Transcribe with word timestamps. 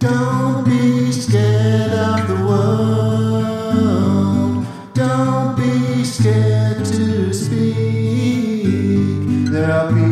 Don't 0.00 0.64
be 0.64 1.12
scared 1.12 1.92
of 1.92 2.26
the 2.26 2.36
world. 2.46 3.76
Don't 4.94 5.54
be 5.58 6.02
scared 6.04 6.86
to 6.86 7.34
speak. 7.34 8.64
There 9.52 9.70
are 9.70 9.92
people. 9.92 10.09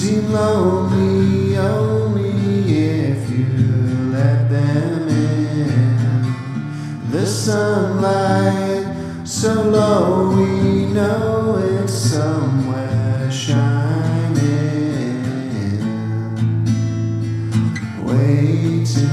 Seem 0.00 0.32
lonely 0.32 1.56
only 1.56 2.30
if 3.10 3.28
you 3.30 3.46
let 4.12 4.48
them 4.48 5.08
in. 5.08 7.10
The 7.10 7.26
sunlight 7.26 8.86
so 9.26 9.54
low 9.60 10.36
we 10.36 10.86
know 10.86 11.56
it's 11.72 11.92
somewhere 11.92 13.28
shining, 13.28 14.38
waiting. 18.04 19.08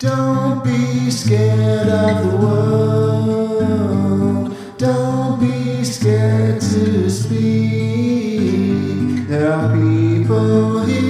Don't 0.00 0.47
be 0.68 1.10
scared 1.10 1.88
of 1.88 2.30
the 2.30 2.36
world. 2.44 3.66
Don't 4.76 5.40
be 5.40 5.84
scared 5.84 6.60
to 6.60 7.10
speak. 7.10 8.08
There 9.28 9.52
are 9.52 9.68
people 9.74 10.80
here 10.84 11.07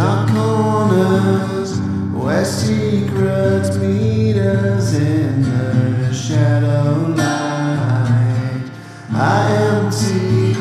Dark 0.00 0.30
corners 0.30 1.78
where 2.14 2.42
secrets 2.42 3.76
meet 3.76 4.38
us 4.38 4.94
in 4.94 5.42
the 5.42 6.14
shadow 6.14 7.12
light. 7.18 8.70
I 9.12 9.52
empty, 9.68 10.54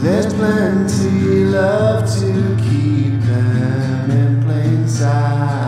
there's 0.00 0.32
plenty 0.32 1.44
love 1.44 2.08
to 2.20 2.56
keep 2.64 3.20
them 3.20 4.10
in 4.10 4.42
plain 4.42 4.88
sight. 4.88 5.63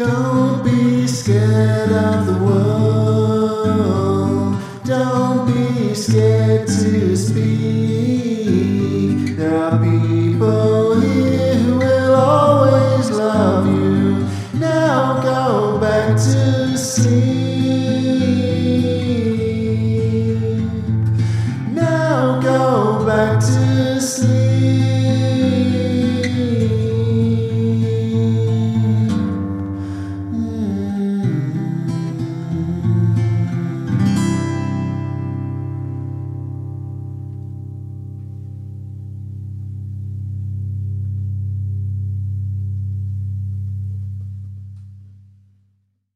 Don't 0.00 0.64
be 0.64 1.06
scared 1.06 1.92
of 1.92 2.24
the 2.24 2.32
world. 2.42 3.76
Don't 4.82 5.46
be 5.46 5.94
scared 5.94 6.66
to 6.66 7.14
speak. 7.14 8.56
There 9.36 9.54
are 9.54 9.78
people 9.78 10.98
here 11.02 11.52
who 11.52 11.78
will 11.80 12.14
always 12.14 13.10
love 13.10 13.66
you. 13.66 14.26
Now 14.58 15.20
go 15.22 15.78
back 15.78 16.16
to 16.16 16.78
sleep. 16.78 17.20
Now 21.74 22.40
go 22.40 23.04
back 23.04 23.38
to 23.38 24.00
sleep. 24.00 24.99